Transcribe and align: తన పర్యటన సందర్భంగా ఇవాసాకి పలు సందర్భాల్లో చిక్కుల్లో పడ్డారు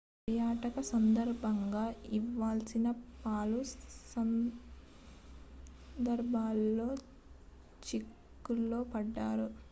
తన 0.21 0.35
పర్యటన 0.53 0.81
సందర్భంగా 0.87 1.83
ఇవాసాకి 2.17 2.93
పలు 3.23 3.59
సందర్భాల్లో 5.95 6.89
చిక్కుల్లో 7.83 8.81
పడ్డారు 8.93 9.47